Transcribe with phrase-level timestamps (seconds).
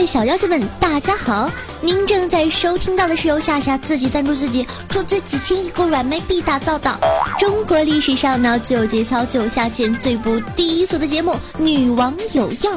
[0.00, 1.50] 位小妖精们，大家好！
[1.82, 6.98] 您正在收听到的是由夏夏自己赞助自己，出资几千亿个软妹币打造的
[7.38, 12.72] 中国历史上呢最有节操、最有下限、最不低俗的节目《女王有药》。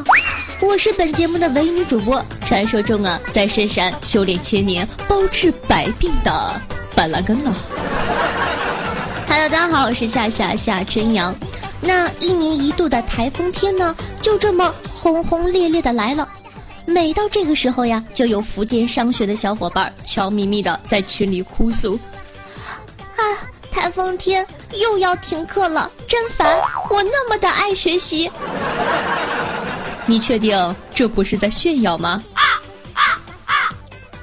[0.60, 6.62] 我是本节目的唯一女主播，传说中啊在深山修炼千年、包治百病的
[6.94, 7.56] 板蓝根呢。
[9.30, 11.34] Hello，大家好，我是夏夏夏春阳。
[11.80, 16.28] 那一年一度的台风天呢，就这么轰轰烈烈的来了。
[16.86, 21.98] 每到这个时候呀，就有福建上学的小伙伴悄咪咪的在群里哭诉
[23.16, 23.24] ：“啊，
[23.72, 26.62] 台风天又要停课了，真烦！
[26.90, 28.30] 我那么的爱学习。”
[30.06, 32.22] 你确定这不是在炫耀吗？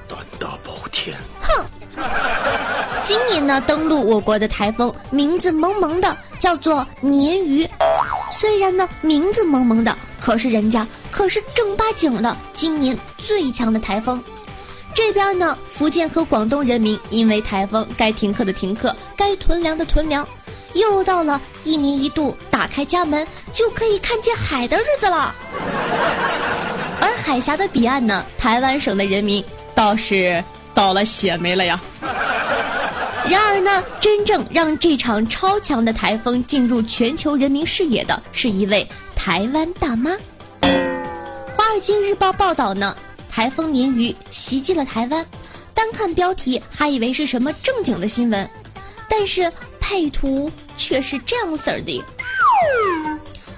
[0.07, 1.17] 胆大包天！
[1.41, 1.65] 哼！
[3.03, 7.67] 今年呢，登陆我国的台风名字萌萌的，叫做鲶鱼。
[8.31, 14.23] 虽然呢名字萌萌的，可是人家可是正八经的今年最强的台风。
[14.93, 20.27] 这边呢，福建和广东人民因为台风该停课的停课，该囤粮的囤粮，
[20.75, 25.35] 又到了一年一度打开家门就可以看见海的日子了。
[27.01, 29.43] 而海峡的彼岸呢，台湾省的人民
[29.75, 30.43] 倒是
[30.75, 31.81] 倒了血霉了呀。
[33.29, 38.87] 然而呢，真正让这场超强的台风进入全球人民视野的是一位
[39.23, 40.13] 台湾大妈。
[41.55, 42.97] 《华尔街日报》报道呢，
[43.29, 45.27] 台风鲶鱼袭击了台湾，
[45.75, 48.49] 单看标题还以为是什么正经的新闻，
[49.11, 52.03] 但是配图却是这样式儿的。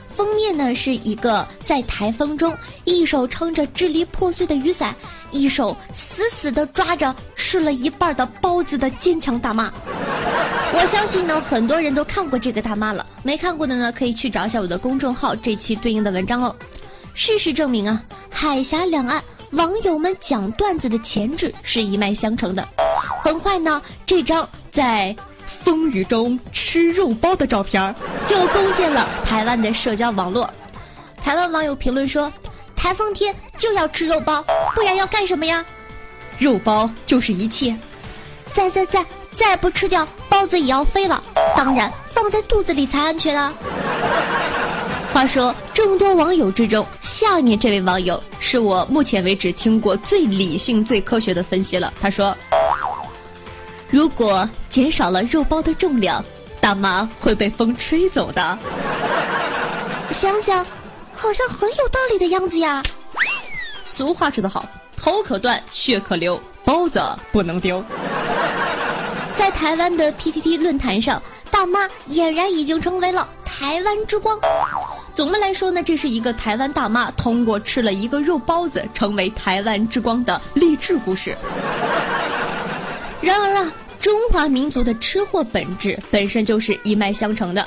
[0.08, 2.52] 封面呢是一个在台风中
[2.82, 4.92] 一手撑着支离破碎的雨伞，
[5.32, 9.72] 一手死死地抓着吃了一半的包子的坚强大妈。
[10.74, 16.54] 我相信呢，很多人都看过这个大妈了，没看过的呢，可以去找一下我的公众号这期对应的文章哦。
[17.14, 22.66] 事实证明啊，海峡两岸网友们讲段子的潜质是一脉相承的。
[23.20, 25.14] 很快呢，这张在
[25.46, 27.94] 风雨中吃肉包的照片
[28.24, 30.48] 就攻陷了台湾的社交网络。
[31.22, 32.32] 台湾网友评论说
[32.74, 35.64] ：“台风天就要吃肉包，不然要干什么呀？
[36.36, 37.76] 肉包就是一切。
[38.52, 39.06] 再再再
[39.36, 41.22] 再不吃掉，包子也要飞了。
[41.56, 43.54] 当然，放在肚子里才安全啊。”
[45.14, 51.94] 话说，众多网友之中，下面这位网友是我目前为止听过最理性、最科学的分析了。
[52.00, 52.36] 他说。
[53.90, 56.24] 如果减少了肉包的重量，
[56.60, 58.58] 大妈会被风吹走的。
[60.10, 60.66] 想想，
[61.14, 62.82] 好像很有道理的样子呀。
[63.84, 64.66] 俗话说得好，
[64.96, 67.00] 头可断，血可流，包子
[67.30, 67.82] 不能丢。
[69.34, 74.38] 在台湾的 PTT 论坛上，大妈俨然已经成为了台湾之光。
[75.14, 81.36] 总的来说呢，这是一个台湾大妈通过吃了一个肉包子成为台湾之光的励志故事。
[83.20, 83.72] 然而啊。
[84.00, 87.64] 中华民族的吃货本质本身就是一脉相承的，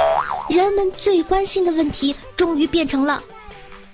[0.49, 3.23] 人们最关心的问题终于变成了：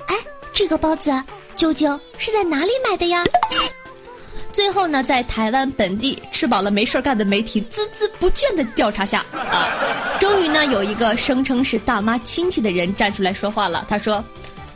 [0.07, 0.15] 哎，
[0.51, 1.11] 这个包子
[1.61, 3.23] 究竟是在哪里买的呀？
[4.51, 9.69] 最后呢，在台湾本地吃饱了没事干的媒体孜孜不倦的调查下，啊，
[10.19, 13.85] 终于呢有一个声称是大妈亲戚的人站出来说话了。
[13.87, 14.25] 他说：“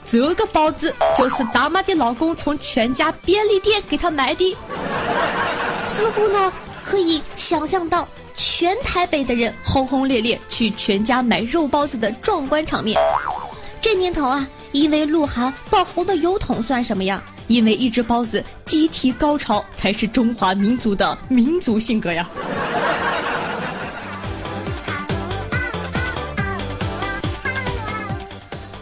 [0.06, 4.56] 这个包子就是大妈的老公从全家便利店给她买的。”
[5.88, 6.54] 似乎呢。
[6.88, 8.08] 可以想象到
[8.38, 12.96] 全台北的人轰轰烈烈去全家买肉包子的壮观场面。
[13.82, 17.24] 这年头啊，因为鹿晗爆红的油桶算什么呀？
[17.48, 22.28] 因为一只包子集体高潮才是中华民族的民族性格呀。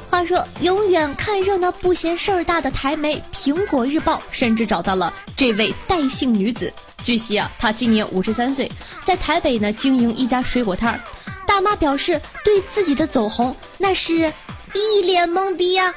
[0.09, 6.73] 话说，永远看热闹不嫌事儿大的台媒《苹果日报》甚至找到了这位戴姓女子。
[7.03, 8.67] 据悉啊，她今年五十三岁，
[9.03, 10.99] 在台北呢经营一家水果摊儿。
[11.45, 14.33] 大妈表示，对自己的走红那是
[14.73, 15.93] 一脸懵逼呀。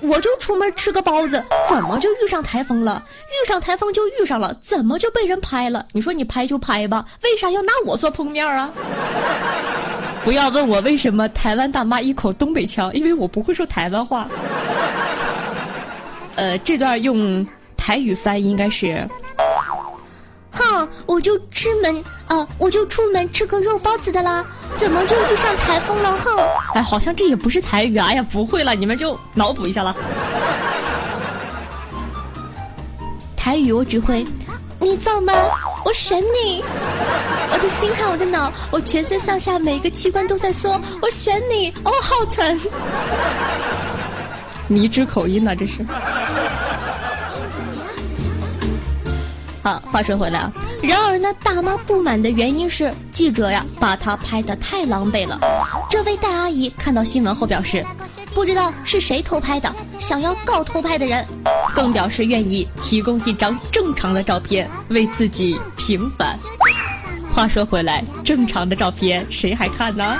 [0.00, 3.02] 我就出门吃个包子，怎么就遇上台风了？
[3.28, 5.86] 遇上台风就遇上了，怎么就被人拍了？
[5.92, 8.70] 你说你拍就拍吧，为啥要拿我做封面啊？
[10.24, 14.28] 不要问我为什么台湾大妈一口东北腔，因为我不会说台湾话。
[16.36, 17.46] 呃，这段用。
[17.76, 19.06] 台语翻译应该是，
[20.54, 24.44] 哼，我就出门啊，我就出门吃个肉包子的啦，
[24.76, 26.16] 怎么就遇上台风了？
[26.16, 26.30] 哼，
[26.74, 28.06] 哎，好像这也不是台语啊！
[28.08, 29.94] 哎呀，不会了，你们就脑补一下了。
[33.36, 34.26] 台语我只会，
[34.80, 35.32] 你造吗？
[35.84, 36.64] 我选你。
[37.52, 41.70] 我的心和我的脑，我全身上下每一个器官都在说，我选你。
[41.84, 42.58] 哦，浩辰。
[44.66, 45.84] 迷之口音呢，这是。
[49.64, 50.52] 好，话说回来啊，
[50.82, 55.40] 然而呢，大妈不满的原因是记者呀把她拍的太狼狈了。
[55.88, 57.82] 这位戴阿姨看到新闻后表示，
[58.34, 61.26] 不知道是谁偷拍的，想要告偷拍的人，
[61.74, 66.38] 更表示愿意提供一张正常的照片为自己平反。
[67.32, 70.14] 话说回来，正常的照片谁还看呢？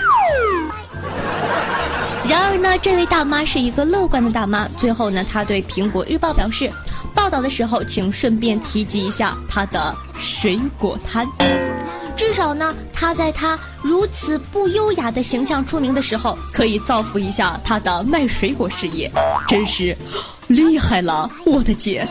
[2.28, 4.66] 然而呢，这位大妈是一个乐观的大妈。
[4.78, 6.70] 最后呢，她对苹果日报表示，
[7.14, 11.28] 报道的时候请顺便提及一下她的水果摊。
[12.16, 19.12] 至少呢，她在她如此不优雅的形象出名的时候，可以造福一下她的卖水果事业，
[19.46, 19.94] 真是
[20.46, 22.08] 厉害了，我的姐！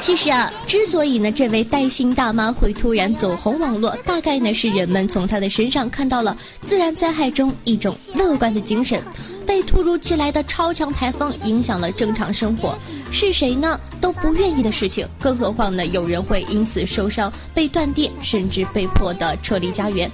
[0.00, 9.02] 其实啊，之所以呢，这位带薪大妈会突然走红网络，大概呢是人们从她的身上看到了自然灾害中一种乐观的精神。
[9.44, 12.78] 被突如其来的超强台风影响了正常生活，
[13.10, 15.06] 是谁呢都不愿意的事情。
[15.20, 20.10] 更何况呢，有人会因此受伤、被断电，甚至被迫的撤离家园。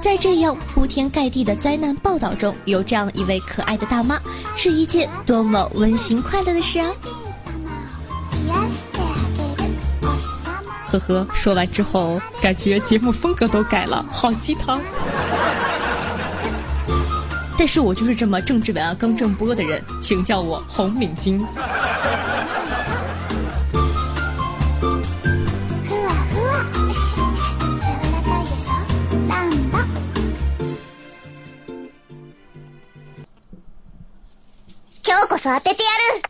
[0.00, 4.18] 在这样铺天盖地的灾难报道中，有这样一位可爱的大妈，
[4.56, 6.90] 是一件多么温馨快乐的事啊！
[10.87, 14.81] 呵呵，说完之后，感觉节目风格都改了，好鸡汤。
[17.57, 21.45] 但是我就是这么正直啊，刚正播的人，请叫我红领巾。
[35.03, 35.89] 今日こそ当ててや
[36.23, 36.26] る。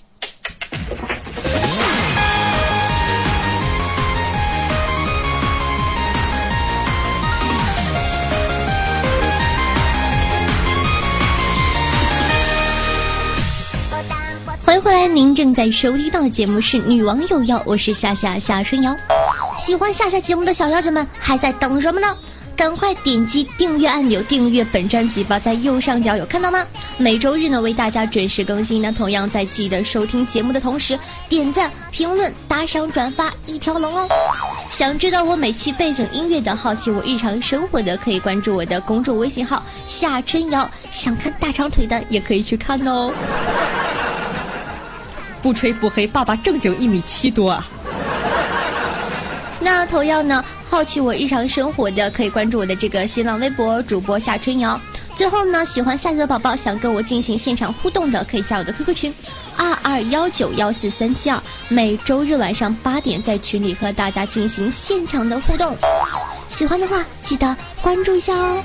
[14.79, 18.97] 迎回来，您正在收听到的节目是《女王有药》，我是夏夏夏春瑶。
[19.57, 22.17] 喜欢夏夏节目的小妖精们还在等什么呢？
[22.55, 26.65] 赶快点击订阅按钮，订阅本专辑吧，在右上角有看到吗？
[26.97, 30.97] 每周日呢为大家准时更新呢，同样在记得收听节目的同时，
[31.29, 34.07] 点赞、评论、打赏、转发一条龙哦。
[34.71, 40.71] 想知道我每期背景音乐的，好奇我日常生活的，可以关注我的公众微信号夏春瑶。
[40.93, 43.13] 想看大长腿的，也可以去看哦。
[45.43, 47.67] 不吹不黑，爸爸正经一米七多啊！
[49.61, 54.81] 那同样呢，好奇我日常生活的，可以关注我的这个新浪微博主播夏春瑶。
[55.15, 59.15] 最后呢，喜欢夏夏的宝宝想跟我进行现场互动的，可以加我的 QQ 群
[59.57, 65.77] 二二幺九幺四三七二，每周日晚上八点在群里和大家进行现场的互动。
[66.49, 68.63] 喜欢的话，记得关注一下哦。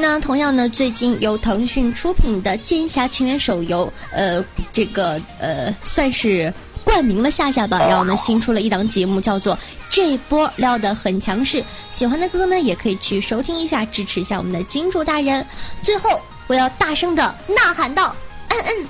[0.00, 4.42] 那同样呢，最近由腾讯出品的《剑侠情缘》手游，呃，
[4.72, 6.52] 这个呃，算是
[6.82, 7.78] 冠名了夏夏吧。
[7.78, 9.54] 然后呢，新出了一档节目，叫做
[9.90, 11.58] 《这波撩的很强势》。
[11.90, 15.46] 喜欢的哥哥呢，也可以去收听一下，支持一下我们的金主大人。
[15.84, 18.16] 最后，我要大声的呐喊道：
[18.48, 18.86] 嗯嗯，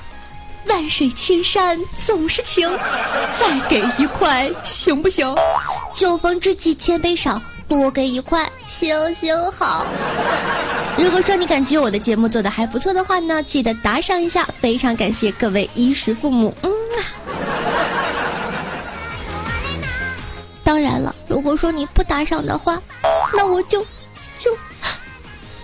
[0.67, 2.71] 万水千山总是情，
[3.37, 5.35] 再给一块行不行？
[5.93, 7.43] 酒逢知己千杯少。
[7.69, 9.87] 多给一块，行行好。
[11.01, 16.55] 如果说你感觉我的节目做的还不错的话呢，记得打赏一下，非常感谢各位衣食父母。
[16.61, 17.01] 嗯啊。
[20.63, 22.79] 当然了，如果说你不打赏的话，
[23.35, 23.81] 那我就
[24.39, 24.55] 就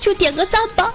[0.00, 0.90] 就点个赞吧。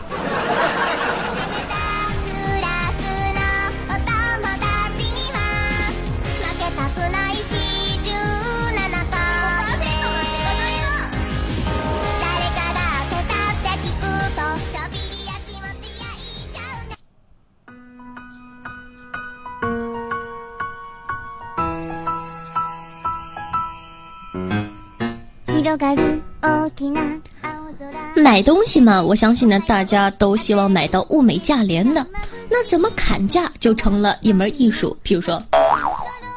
[28.32, 32.08] 买东西嘛，我相信呢，大家都希望买到物美价廉的。
[32.50, 34.96] 那怎么砍价就成了一门艺术。
[35.04, 35.44] 比如说，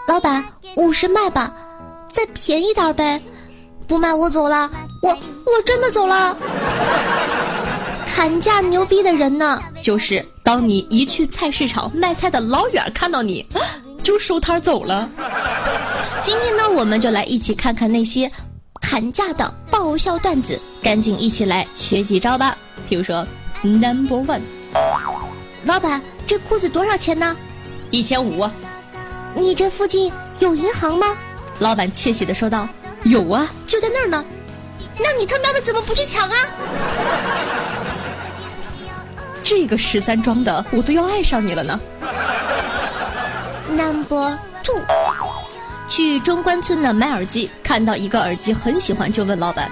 [0.09, 0.45] 老板
[0.77, 1.55] 五十卖吧，
[2.13, 3.23] 再便宜点呗。
[3.87, 4.69] 不卖我走了，
[5.03, 6.37] 我我真的走了。
[8.09, 13.47] 砍价牛逼的人呢，就是当你一去菜市场卖菜的老远看到你，
[14.03, 15.09] 就收摊走了。
[16.23, 18.29] 今天呢，我们就来一起看看那些
[18.87, 22.55] 砍价的爆笑段子，赶紧一起来学几招吧。
[22.87, 23.27] 比如说
[23.63, 24.43] ，Number One，
[25.65, 27.35] 老板，这裤子多少钱呢？
[27.91, 28.47] 一千五。
[29.35, 31.07] 你这附近有银行吗？
[31.61, 32.69] 老板窃喜的说道
[33.05, 34.23] ：“有啊，就在那儿呢。”
[35.01, 36.37] 那你他喵的怎么不去抢啊？
[39.43, 41.81] 这个十三装的，我都要爱上你了呢。
[43.67, 44.83] Number Two，
[45.89, 49.71] 去中关村呢买耳机，看到一个耳机很喜欢，就问老板：“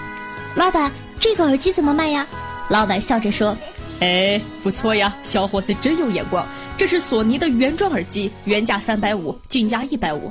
[0.55, 2.27] 老板，这个耳机怎么卖呀？”
[2.69, 3.57] 老板笑着说
[4.01, 6.47] ：“哎，不错呀，小伙子真有眼光。
[6.77, 10.31] 这是索尼的原装耳机，原价三百五，进价一百五。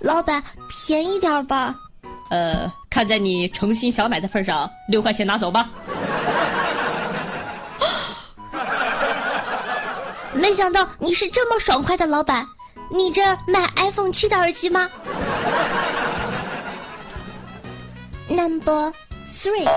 [0.00, 1.74] 老板，便宜点吧。”
[2.30, 5.68] 呃，看在你诚心想买的份上，六块钱拿走吧。
[10.32, 12.46] 没想到你是这么爽快的老板，
[12.92, 14.90] 你这买 iPhone 七的耳机吗
[18.28, 18.92] ？Number
[19.30, 19.68] three，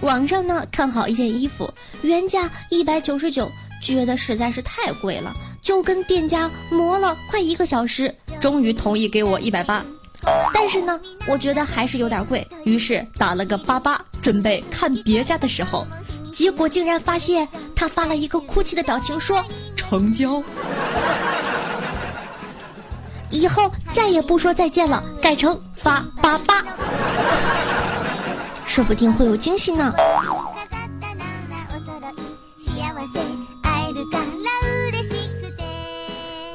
[0.00, 1.68] 网上呢看好一件衣服，
[2.02, 3.50] 原价一百九十九，
[3.82, 9.84] 觉得实在是太贵了，就跟店家磨了快一个小时，终于同意给我一百八。
[10.54, 15.84] 但是呢，我觉得还是有点贵，于是打了个八八，准备看别家的时候，
[16.32, 19.44] 结果竟然发现他发了一个哭泣的表情，说
[19.94, 20.42] 成交。
[23.30, 26.64] 以后再也不说再见了，改成发八八，
[28.66, 29.94] 说不定会有惊喜呢。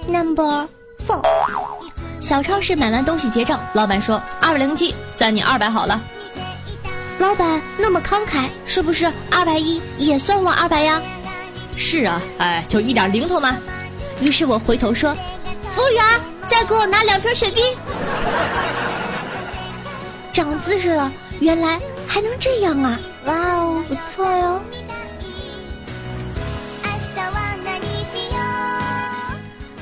[0.06, 0.68] Number
[1.08, 1.24] four。
[2.20, 6.02] 小超市买完东西结账，老板说二百零七，算你二百好了。
[7.20, 11.02] 老板那么慷慨，是不是二百一也算我二百呀？
[11.82, 13.56] 是啊，哎，就一点零头嘛。
[14.22, 15.16] 于是我回头说，
[15.64, 16.04] 服务员，
[16.46, 17.62] 再给我拿两瓶雪碧。
[20.34, 21.10] 长姿势了，
[21.40, 23.00] 原来还能这样啊！
[23.26, 24.62] 哇哦，不错哟。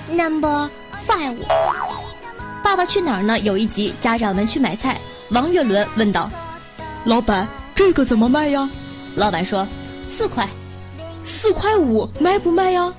[0.10, 0.70] Number
[1.06, 1.36] five。
[2.64, 3.40] 爸爸去哪儿呢？
[3.40, 5.00] 有一集，家长们去买菜。
[5.32, 6.30] 王岳伦问道
[7.06, 8.70] ：“老板，这个怎么卖呀？”
[9.16, 9.68] 老板说
[10.08, 10.48] ：“四块，
[11.24, 12.94] 四块五，卖不卖呀？”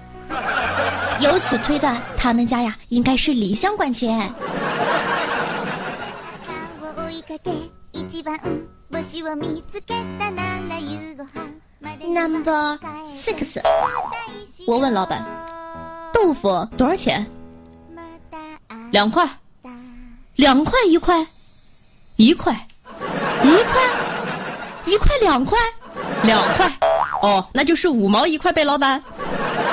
[1.21, 4.33] 由此推断，他们家呀应该是李湘管钱。
[12.01, 13.61] Number six，
[14.67, 15.25] 我问老板
[16.13, 17.27] ：“豆腐多少钱？”
[18.93, 19.29] 两块。
[20.37, 21.27] 两块一块，
[22.15, 22.55] 一块，
[23.43, 23.83] 一块，
[24.87, 25.59] 一块两块，
[26.23, 26.71] 两块，
[27.23, 29.03] 哦，那就是五毛一块呗，老板。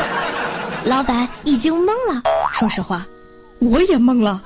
[0.86, 2.22] 老板已经懵了，
[2.54, 3.06] 说实话，
[3.60, 4.42] 我也懵了。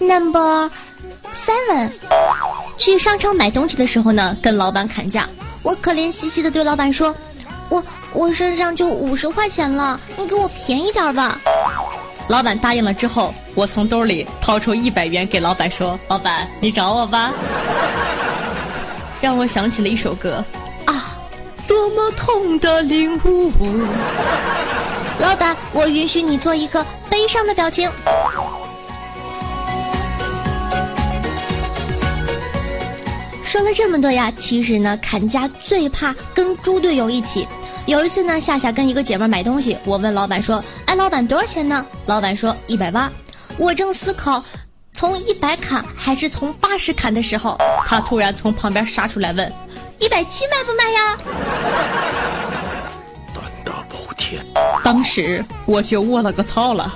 [0.00, 0.70] Number
[1.32, 1.92] seven，
[2.78, 5.28] 去商场买东西的时候呢，跟老板砍价。
[5.62, 7.14] 我可怜兮兮的对老板说
[7.68, 7.82] ：“我
[8.12, 11.38] 我身上就五十块钱了，你给我便宜点吧。”
[12.28, 17.32] 老板答应了之后，我从兜里掏出一百元给老板说：“老板，你找我吧。”
[19.20, 20.44] 让我想起了一首歌
[20.84, 21.16] 啊，
[21.66, 23.50] 多么痛的领悟。
[25.18, 27.90] 老板，我允许你做一个悲伤的表情。
[33.42, 37.48] 说了这么多呀，其实呢，砍价最怕跟猪队友一起。
[37.88, 43.10] 有一次呢，夏夏跟一个姐妹买东西，我问老板说：“哎，老板多少钱呢？”老板说：“一百八。”
[43.56, 44.44] 我正思考
[44.92, 49.50] 从一百砍还是从八十砍的时候，他突然从旁边杀出来问
[49.98, 51.16] ：“一百七卖不卖呀？”
[53.32, 54.44] 胆大包天，
[54.84, 56.94] 当时我就卧了个操了。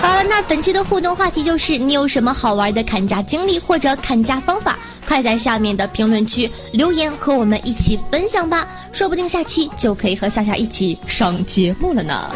[0.00, 4.78] 好了，那本期的互动话题就是你有什么好玩的砍价经历或者砍价方法？
[5.04, 12.30] 快在下面的评论区留言和我们一起分享吧，说不定下期就可以和夏夏一起上节目了呢。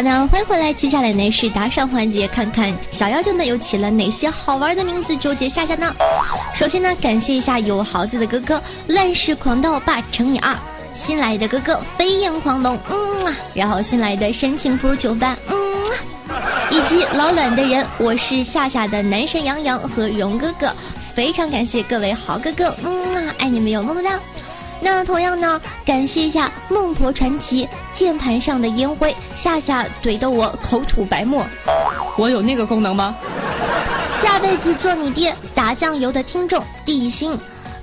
[0.00, 0.72] 好的，欢迎回来。
[0.72, 5.94] 接下来呢是打赏环节，看看小妖精们又起了哪些好玩的名字纠结夏夏呢？
[6.54, 10.56] 首先呢，感谢一下有豪子的哥哥乱世狂刀霸乘以二，
[10.94, 15.58] 新来的哥哥飞燕狂龙，嗯，然后新来的深情不如久伴，嗯。
[16.70, 20.74] 以及老卵的人，我是夏夏的男神杨洋和荣哥哥，
[21.14, 24.18] 非常感谢各位好哥哥，嗯啊，爱你们哟，么么哒。
[24.82, 31.46] 那同样呢，感谢一下孟婆传奇键盘上的烟灰，夏夏怼得我口吐白沫，
[32.16, 33.14] 我有那个功能吗？
[34.12, 37.38] 下辈子做你爹，打酱油的听众，地心，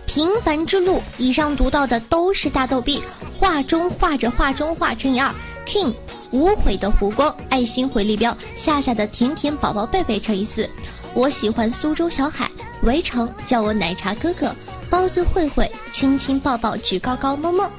[0.06, 1.02] 平凡之路。
[1.18, 3.02] 以上读到的都是大逗逼，
[3.40, 5.34] 画中画着画中画乘以二
[5.66, 5.94] ，king，
[6.32, 10.70] 无悔的湖光，爱心回力镖，夏夏的甜甜宝宝贝贝乘以四，
[11.14, 12.50] 我喜欢苏州小海，
[12.82, 14.54] 围城叫我奶茶哥哥。
[14.90, 17.70] 包子慧慧，亲亲抱抱举高高，么么。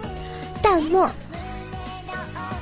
[0.60, 1.08] 淡漠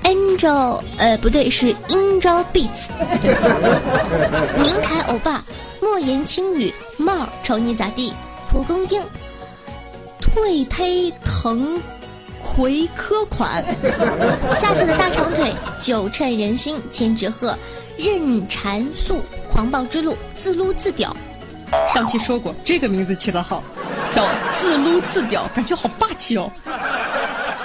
[0.04, 2.90] ，Angel，呃，不对，是 Angel Beats。
[4.62, 5.42] 明凯欧巴，
[5.80, 8.12] 莫言轻语，帽瞅你咋地？
[8.50, 9.02] 蒲公英，
[10.20, 11.80] 退忒腾
[12.40, 13.64] 回科款，
[14.52, 17.56] 夏夏的大长腿，九趁人心，千纸鹤，
[17.96, 21.14] 任禅素，狂暴之路，自撸自屌。
[21.92, 23.62] 上期说过，这个名字起得好。
[24.10, 24.26] 叫
[24.58, 26.50] 自撸自屌，感觉好霸气哦！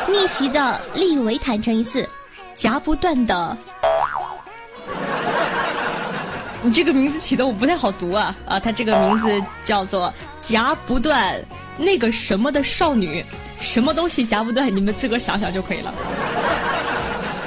[0.08, 2.08] 逆袭的利维坦乘一次，
[2.54, 3.58] 夹不断的。
[6.62, 8.60] 你这个名字起的我不太好读啊啊！
[8.60, 11.36] 他这个名字叫做夹不断
[11.78, 13.26] 那个什么的少女，
[13.60, 14.74] 什么东西夹不断？
[14.76, 15.94] 你们自个想想就可以了。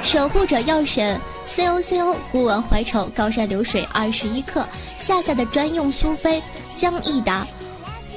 [0.03, 4.65] 守护者药神 C O C O，孤王怀愁，高山流水二十一克，
[4.97, 6.43] 夏夏的专用苏菲
[6.75, 7.47] 江益达。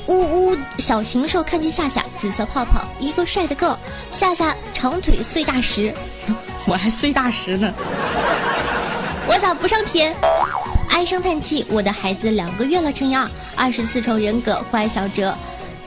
[0.09, 3.77] 呜呜，小禽兽看见夏夏，紫色泡泡，一个帅的够。
[4.11, 5.95] 夏夏长腿碎大石，
[6.67, 7.73] 我还碎大石呢。
[9.27, 10.17] 我咋不上天？
[10.89, 12.91] 唉声叹气，我的孩子两个月了。
[12.91, 13.25] 陈阳
[13.55, 15.35] 二，二十四重人格，坏小哲，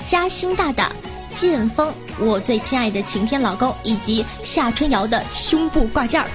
[0.05, 0.91] 嘉兴大大，
[1.33, 6.27] 剑锋，我最亲爱的晴天老公，以及夏春瑶的胸部挂件儿。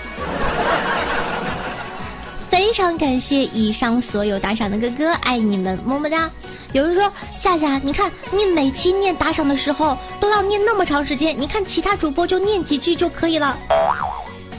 [2.51, 6.29] 非常感谢以上所有打赏的哥哥，爱你们，么么哒。
[6.77, 13.57] 有人说夏夏，你看你每期念打赏的时候都要念那么长时间，你看其他主播就念几句就可以了。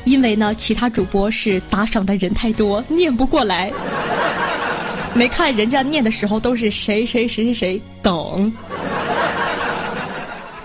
[0.04, 3.72] 因为呢，其他主播是打赏的人太多，念不过来。
[5.14, 8.52] 没看人家念的时候都是谁谁谁谁谁等。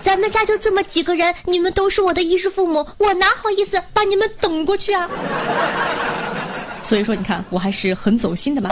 [0.01, 5.07] 咱们家就这么几个人，你们都是我的衣食父母，我哪好意思把你们等过去啊？
[6.81, 8.71] 所以说，你看我还是很走心的嘛。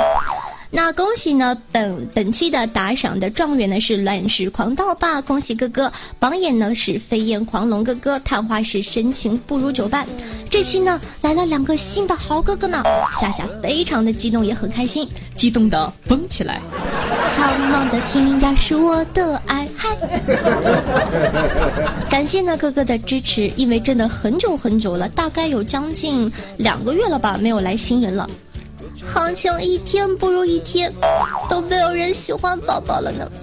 [0.74, 5.92] 那恭喜呢，本本期的打赏的状元呢是乱世狂盗霸，恭喜哥哥。
[6.18, 10.08] 榜眼呢是飞燕狂龙哥哥，探花是深情不如久伴。
[10.50, 12.82] 这期呢来了两个新的好哥哥呢，
[13.20, 15.06] 夏夏非常的激动，也很开心，
[15.36, 16.62] 激动的蹦起来。
[17.34, 19.90] 苍茫的天涯是我的爱，嗨！
[22.10, 28.30] 感谢呢哥哥的支持，因为真的很久很久了，大概有将近两个月了吧，没有来新人了。
[29.14, 30.90] 行情一天不如一天，
[31.50, 33.30] 都没有人喜欢宝宝了呢。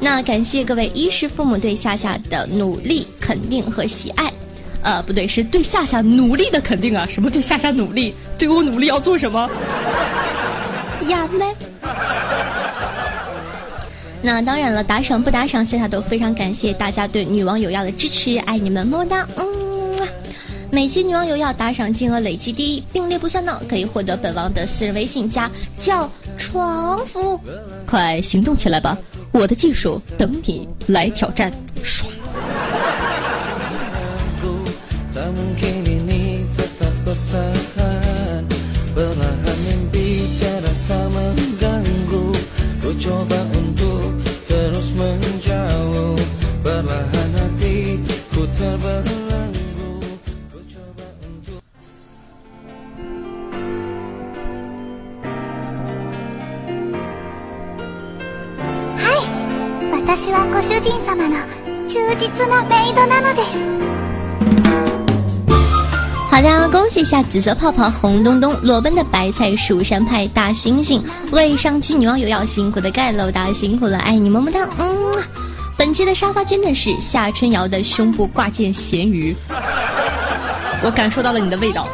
[0.00, 4.32] 那感谢各位衣食父母对夏夏的努力、肯定和喜爱。
[4.82, 7.06] 呃，不对，是对夏夏努力的肯定啊！
[7.08, 8.12] 什么对夏夏努力？
[8.36, 9.48] 对我努力要做什么？
[11.06, 11.54] 呀妹。
[14.20, 19.61] 那当然了，打赏不打赏，夏夏都非常感谢大家对女王有药的支持，爱你们，么么哒，嗯。
[20.74, 27.38] 每期女网友要打赏金额累计第一，并列不算呢，可以获得本王的私人微信加叫床服，
[27.86, 28.96] 快行动起来吧！
[29.32, 32.10] 我的技术等你来挑战，爽！
[67.04, 74.68] 下紫色泡泡、红咚咚、裸奔的白菜、蜀山派大猩猩，为上期女网友要辛苦的盖楼，大家辛苦了，爱你么么哒。
[74.78, 75.12] 嗯，
[75.76, 79.34] 本期的沙发君呢是夏春瑶的胸部挂件咸鱼，
[80.82, 81.88] 我感受到了你的味道。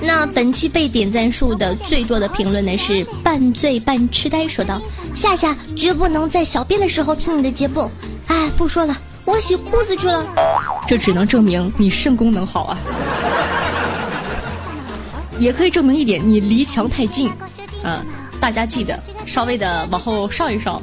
[0.00, 4.80] 那本期被点赞数的最多的评论呢是半醉半痴呆说道
[5.14, 7.90] ：“夏夏绝不能在小便的时候听你的节目。”
[8.28, 10.24] 哎，不说了，我洗裤子去了。
[10.86, 12.78] 这只能证明你肾功能好啊，
[15.38, 17.30] 也可以证明一点，你离墙太近。
[17.82, 18.02] 嗯，
[18.40, 20.80] 大家记得稍微的往后稍一稍。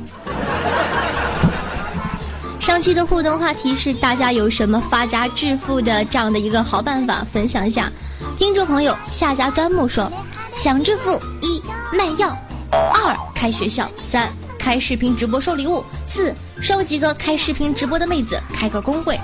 [2.60, 7.91] 上期的互动话题是大家有什么发家致富的这样的一个好办法，分享一下。
[8.38, 10.12] 听众朋友夏家端木说，
[10.56, 11.62] 想致富：一
[11.95, 12.36] 卖药，
[12.71, 19.20] 二开学校，三开视频直播收礼物，四收几个开视频直播的妹子，开个公会。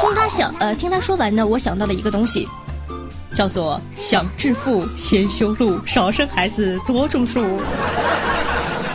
[0.00, 2.48] 听他想，呃，听他说完呢，我想到了一个东西，
[3.34, 7.60] 叫做想致富先修路，少生孩子多种树。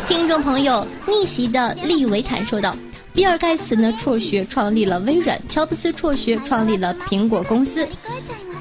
[0.08, 2.76] 听众朋友逆袭的利维坦说道。
[3.14, 7.88] 比尔盖茨呢辍学创立了微软，乔布斯辍学创立了苹果公司，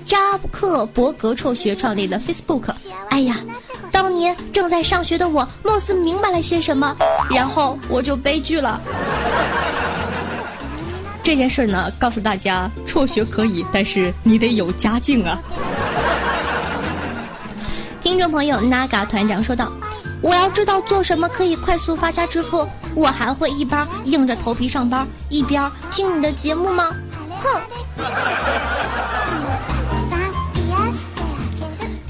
[0.07, 0.17] 扎
[0.51, 2.73] 克伯格辍学创立了 Facebook。
[3.11, 3.37] 哎呀，
[3.97, 6.95] 当年正在上学的我，貌似明白了些什么，
[7.35, 8.79] 然后我就悲剧了。
[11.23, 15.39] 这件事呢，告诉大家，辍学可以，但是你得有家境啊。
[18.03, 19.73] 听众朋友，Naga 团长说道
[20.21, 26.95] ：“我要知道做什么可以快速发家致富。”我还会一边硬着头皮上班，一边听你的节目吗？
[27.39, 27.61] 哼！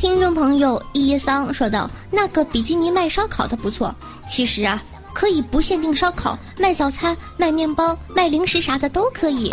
[0.07, 3.93] 听众朋友伊桑说道：“那个比基尼卖烧烤的不错，
[4.29, 4.81] 其实啊，
[5.13, 9.51] 可以不限定烧烤，卖早餐、卖面包、卖零食啥的都可以。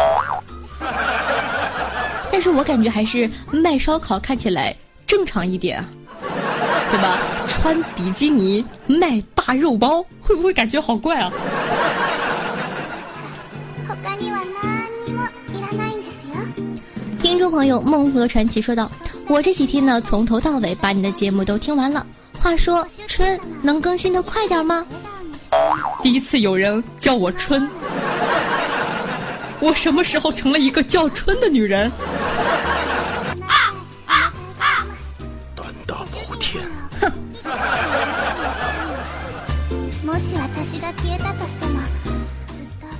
[2.31, 4.75] 但是我感觉还是卖烧烤看起来
[5.07, 5.89] 正常一点啊，
[6.91, 7.17] 对吧？”
[7.49, 11.31] 穿比基尼卖大肉包，会不会感觉好怪啊？
[17.23, 18.91] 听众朋友梦河传奇说道
[19.27, 22.05] ：“我这几天呢，从头到尾把你的节目都听完了。
[22.39, 24.85] 话说春能更新的快点吗？”
[26.01, 27.69] 第一次有人叫我春，
[29.59, 31.91] 我什么时候成了一个叫春的女人？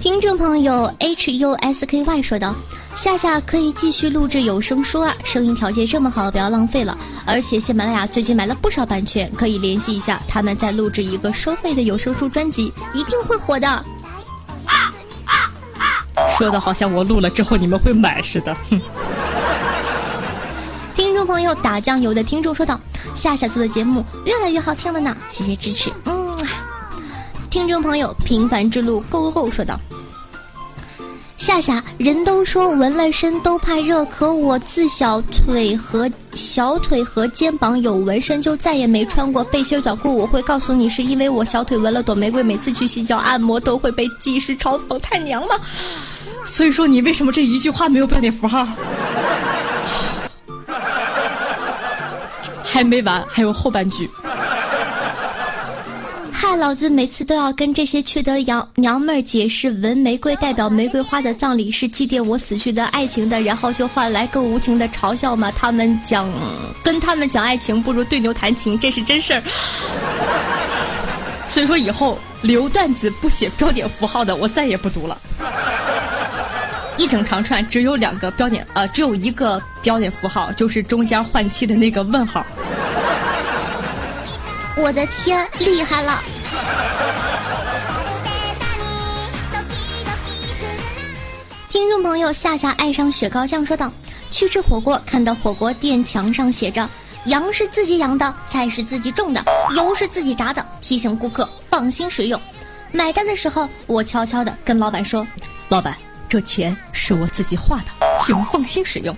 [0.04, 2.54] 听众朋友 H U S K Y 说道
[2.94, 6.98] ：“夏夏可以继续录制有声书啊，声音条件这么好，不要浪费了。
[7.26, 13.86] 而且喜马拉雅最近买了不少版权，可以联系一下，他们在录制一个收费的有声书专辑，一定会火的。”
[16.38, 18.54] 说的好像我录了之后你们会买似的。
[18.70, 18.82] 哼。
[20.96, 22.78] 听众朋友打酱油的听众说道
[23.16, 26.23] ：“夏夏做的节目越来越好听了呢，谢谢支持。”嗯。
[27.54, 29.80] 听众朋友平凡之路 Go Go Go 说道。
[31.38, 40.18] 夏夏，人都说纹了身都怕热，可我自小腿和小腿和肩膀有纹身，就再也没穿过背心短裤。
[40.18, 45.62] 我会告诉你，是因为我小腿纹了朵玫瑰，每次去洗脚按摩都会被技师嘲讽太娘了。
[46.46, 48.68] 所以说，你为什么这一句话没有标点符号？
[52.66, 54.10] 还没完，还有后半句。
[56.56, 65.52] 老子每次都要跟这些缺德娘娘们儿解释，纹玫瑰代表玫瑰花的葬礼是祭奠我死去的爱情的，然后就换来更无情的嘲笑吗？
[65.56, 66.28] 他们讲，
[66.84, 69.44] 跟他们讲爱情不如对牛弹琴，这是真事儿。
[71.48, 75.18] 所以说以后留段子不写标点符号的，我再也不读了。
[76.98, 82.46] 一整长串只有两个标点，呃，只有一个标点符号，就是中间换气的那个问号。
[84.76, 86.20] 我的天，厉害了！
[91.74, 93.92] 听众朋友夏夏爱上雪糕酱说道
[94.30, 96.88] ：“去吃火锅，看到火锅店墙上写着
[97.26, 99.44] ‘羊是自己养的，菜是自己种的，
[99.76, 102.40] 油是自己炸的’，提醒顾客放心食用。
[102.92, 105.26] 买单的时候，我悄悄地跟老板说
[105.70, 105.98] ：‘老板，
[106.30, 107.86] 这钱是我自己花的，
[108.20, 109.18] 请放心使用。’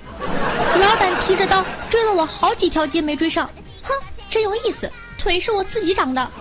[0.79, 3.49] 老板提着刀追了我好几条街没追上，
[3.83, 3.91] 哼，
[4.29, 4.89] 真有意思。”
[5.19, 6.31] 腿是我自己长的。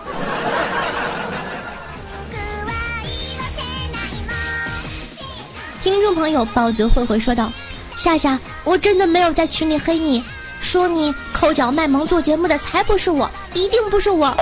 [5.85, 7.51] 听众朋友，包子慧慧说道
[7.95, 10.23] ：“夏夏，我真的没有在群里黑你，
[10.59, 14.35] 说你抠脚卖萌做节目的才不是我，一定不是我。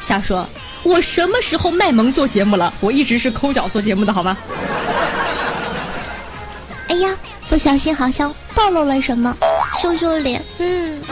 [0.00, 0.48] 瞎说，
[0.82, 2.72] 我什么时候卖萌做节目了？
[2.80, 4.34] 我一直是抠脚做节目的，好吗？
[6.88, 7.14] 哎呀，
[7.50, 9.36] 不小心好像暴露了什么，
[9.78, 11.02] 羞羞脸，嗯。”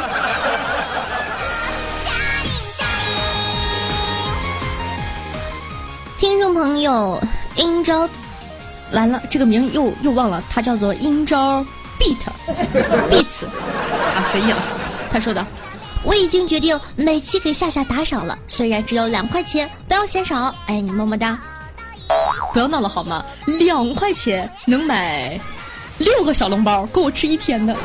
[6.19, 7.23] 听众朋友，
[7.57, 8.09] 英招，
[8.93, 11.65] 完了，这个名又又忘了，他叫做阴招
[11.99, 13.47] beat，beats，
[14.17, 14.59] 啊，随意了。
[15.11, 15.47] 他说的，
[16.03, 20.55] 我已经决定每期给夏夏打赏了，虽然只有两块钱，不要嫌少。
[20.67, 21.39] 哎，你么么哒，
[22.53, 23.25] 不要闹了好吗？
[23.47, 25.39] 两块钱能买
[25.99, 27.77] 六个小笼包，够我吃一天的。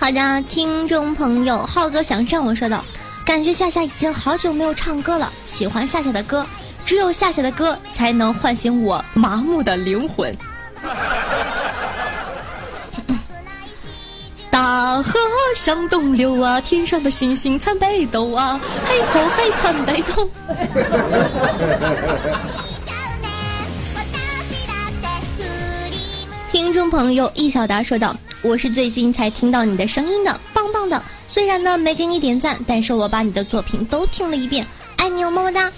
[0.00, 2.84] 好的，听众朋友，浩哥想上我说道。
[3.24, 6.46] 感觉夏夏已经好久没有唱歌了，喜欢夏夏的歌，
[6.88, 10.34] 只有夏夏的歌才能唤醒我麻木的灵魂。
[14.50, 15.12] 大河
[15.54, 20.30] 向东流啊，天上的星星参北斗啊，嘿吼嘿参北斗。
[26.50, 31.02] 听众朋友易小达说道：“我是最近才听到你的声音的，棒棒的。
[31.28, 34.66] 虽然呢没给你点赞，但是我把你的作品都听了一遍，
[34.98, 35.72] 爱你哦，么么哒。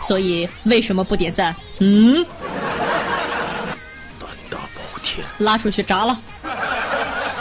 [0.00, 1.54] 所以为什么不点赞？
[1.80, 2.24] 嗯？
[4.18, 6.18] 胆大包天，拉出去炸了。”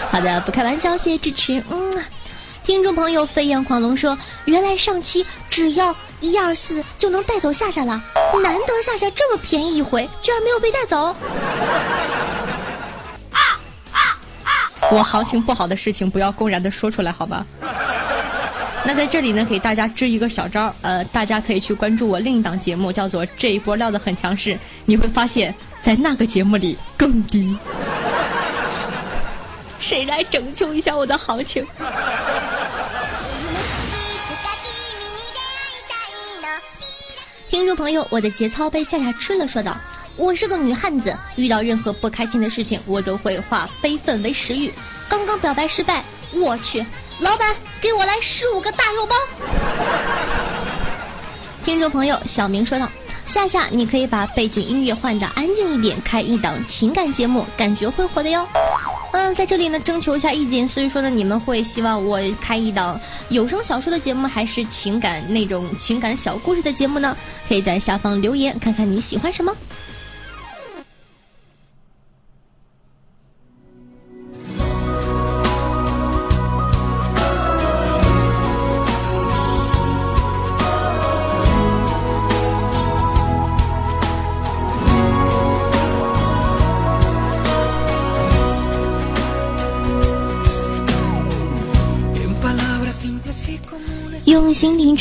[0.10, 1.64] 好的，不开玩笑，谢谢支持。
[1.70, 2.04] 嗯，
[2.64, 8.02] 听众朋友飞扬狂龙说，原来上期只要一二四就能带走夏夏了，
[8.42, 11.16] 难得夏夏这么便宜一回，居然没有被带走。
[14.90, 17.46] 我行情不好的事情不要公然的说出来，好吧？
[18.88, 24.54] 那在这里呢，给大家支一个小招儿，呃，大家可以去关注我另一档节目，叫做《这一波料的很强势》，
[24.86, 27.58] 你会发现在那个节目里更低。
[29.78, 31.68] 谁来拯救一下我的行情？
[37.50, 39.76] 听众朋友，我的节操被夏夏吃了，说道
[40.16, 44.72] ：“我是个女汉子，遇到任何不开心的事情，我都会化悲愤为食欲。
[45.10, 46.86] 刚刚表白失败，我去，
[47.20, 49.16] 老板给我来十五个大肉包。
[51.66, 52.88] ”听众朋友，小明说道
[53.26, 58.48] ：“夏夏，你可以把背景音乐换的安静一点，开一档情感节目，感觉会火的哟。”
[59.14, 60.68] 嗯，在这里呢，征求一下意见。
[60.68, 63.00] 所以说呢，你们会希望我开一档
[63.30, 67.18] 有声小说的节目，还是情感那种情感小故事的节目呢？
[67.50, 69.56] 可以在下方留言，看看你喜欢什么。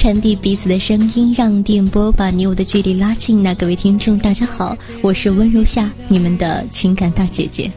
[0.07, 3.43] 传递彼此的声音，让电波把你我的距离拉近。
[3.43, 7.69] 那各位听众，大家好，我是温柔夏，你们的情感大姐姐。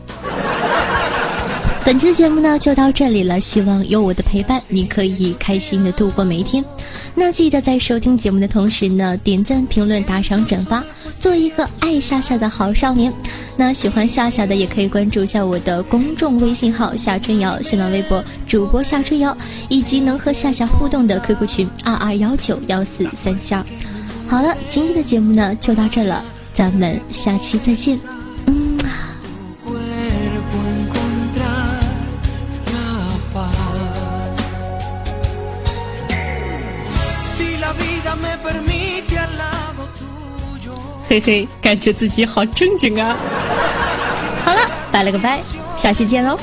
[1.89, 6.63] 本期的节目呢就到这里了，希望有我的陪伴，你可以开心的度过每一天。
[7.15, 10.83] 那记得在收听节目的同时呢，点赞、评论、打赏、转发，
[11.19, 13.11] 做一个爱夏夏的好少年。
[13.57, 19.35] 那喜欢夏夏的也可以关注一下我的公众微信号夏春瑶，新浪微博主播夏春瑶，
[19.67, 23.65] 以及能和夏夏互动的 QQ 群二二幺九幺四三七二。
[24.27, 26.23] 好了，今天的节目呢就到这了，
[26.53, 28.18] 咱们下期再见。
[41.09, 43.17] 嘿嘿，感觉自己好正经啊！
[44.45, 44.59] 好了，
[44.91, 45.41] 拜了个拜，
[45.75, 46.37] 下期见喽。